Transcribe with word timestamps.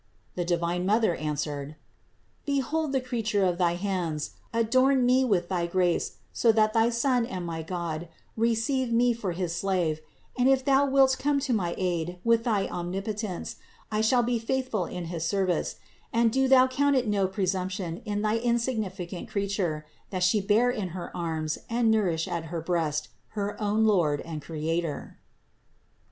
The 0.33 0.43
divine 0.43 0.83
Mother 0.83 1.13
answered: 1.13 1.75
"Behold 2.47 2.91
the 2.91 3.01
crea 3.01 3.21
ture 3.21 3.43
of 3.45 3.59
thy 3.59 3.75
hands, 3.75 4.31
adorn 4.51 5.05
me 5.05 5.23
with 5.23 5.47
thy 5.47 5.67
grace 5.67 6.17
so 6.33 6.51
that 6.53 6.73
thy 6.73 6.89
Son 6.89 7.23
and 7.23 7.45
my 7.45 7.61
God 7.61 8.09
receive 8.35 8.91
me 8.91 9.13
for 9.13 9.33
his 9.33 9.55
slave; 9.55 10.01
and 10.35 10.49
if 10.49 10.65
Thou 10.65 10.87
wilt 10.87 11.17
come 11.19 11.39
to 11.41 11.53
my 11.53 11.75
aid 11.77 12.17
with 12.23 12.45
thy 12.45 12.67
Omnipotence, 12.67 13.57
I 13.91 14.01
shall 14.01 14.23
be 14.23 14.39
faithful 14.39 14.85
in 14.87 15.05
his 15.05 15.23
service; 15.23 15.75
and 16.11 16.31
do 16.31 16.47
Thou 16.47 16.65
count 16.65 16.95
it 16.95 17.07
no 17.07 17.27
presump 17.27 17.69
tion 17.69 17.97
in 18.03 18.23
thy 18.23 18.39
insignificant 18.39 19.29
creature, 19.29 19.85
that 20.09 20.23
she 20.23 20.41
bear 20.41 20.71
in 20.71 20.89
her 20.97 21.15
arms 21.15 21.59
and 21.69 21.91
nourish 21.91 22.27
at 22.27 22.45
her 22.45 22.59
breast 22.59 23.09
her 23.37 23.55
own 23.61 23.85
Lord 23.85 24.19
and 24.21 24.41
Creator." 24.41 25.19